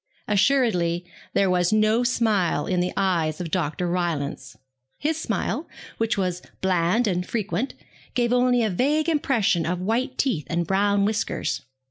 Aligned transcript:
Assuredly 0.27 1.05
there 1.33 1.47
was 1.47 1.71
no 1.71 2.03
smile 2.03 2.65
in 2.65 2.79
the 2.79 2.91
eyes 2.97 3.39
of 3.39 3.51
Dr. 3.51 3.85
Rylance. 3.87 4.57
His 4.97 5.21
smile, 5.21 5.67
which 5.99 6.17
was 6.17 6.41
bland 6.59 7.05
and 7.05 7.23
frequent, 7.23 7.75
gave 8.15 8.33
only 8.33 8.63
a 8.63 8.71
vague 8.71 9.07
impression 9.07 9.63
of 9.63 9.79
white 9.79 10.17
teeth 10.17 10.47
and 10.49 10.65
brown 10.65 11.05
whiskers. 11.05 11.61